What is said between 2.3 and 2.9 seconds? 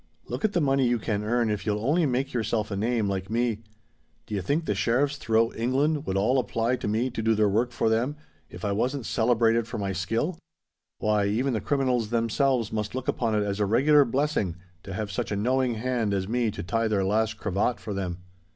yourself a